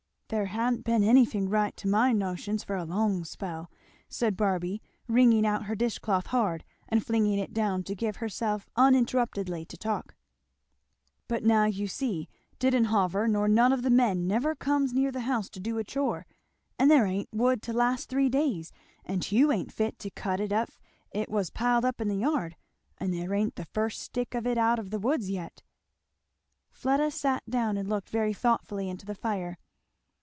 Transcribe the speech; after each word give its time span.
"There 0.33 0.45
ha'n't 0.45 0.85
been 0.85 1.03
anything 1.03 1.49
right, 1.49 1.75
to 1.75 1.89
my 1.89 2.13
notions, 2.13 2.63
for 2.63 2.77
a 2.77 2.85
long 2.85 3.25
spell," 3.25 3.69
said 4.07 4.37
Barby, 4.37 4.81
wringing 5.05 5.45
out 5.45 5.65
her 5.65 5.75
dishcloth 5.75 6.27
hard 6.27 6.63
and 6.87 7.05
flinging 7.05 7.37
it 7.37 7.51
down 7.51 7.83
to 7.83 7.93
give 7.95 8.15
herself 8.15 8.69
uninterruptedly 8.77 9.65
to 9.65 9.75
talk; 9.75 10.15
"but 11.27 11.43
now 11.43 11.65
you 11.65 11.85
see, 11.85 12.29
Didenhover 12.59 13.27
nor 13.27 13.49
none 13.49 13.73
of 13.73 13.81
the 13.81 13.89
men 13.89 14.25
never 14.25 14.55
comes 14.55 14.93
near 14.93 15.11
the 15.11 15.19
house 15.27 15.49
to 15.49 15.59
do 15.59 15.77
a 15.77 15.83
chore; 15.83 16.25
and 16.79 16.89
there 16.89 17.05
ain't 17.05 17.27
wood 17.33 17.61
to 17.63 17.73
last 17.73 18.07
three 18.07 18.29
days; 18.29 18.71
and 19.03 19.25
Hugh 19.25 19.51
ain't 19.51 19.73
fit 19.73 19.99
to 19.99 20.09
cut 20.09 20.39
it 20.39 20.53
if 20.53 20.79
it 21.11 21.27
was 21.29 21.49
piled 21.49 21.83
up 21.83 21.99
in 21.99 22.07
the 22.07 22.15
yard; 22.15 22.55
and 22.97 23.13
there 23.13 23.33
ain't 23.33 23.55
the 23.57 23.65
first 23.65 24.01
stick 24.01 24.33
of 24.33 24.47
it 24.47 24.57
out 24.57 24.79
of 24.79 24.91
the 24.91 24.99
woods 24.99 25.29
yet." 25.29 25.61
Fleda 26.71 27.11
sat 27.11 27.43
down 27.49 27.75
and 27.75 27.89
looked 27.89 28.07
very 28.09 28.31
thoughtfully 28.33 28.87
into 28.89 29.05
the 29.05 29.13
fire. 29.13 29.57